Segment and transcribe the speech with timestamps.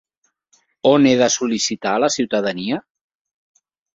[0.91, 2.79] On he de sol·licitar la ciutadania?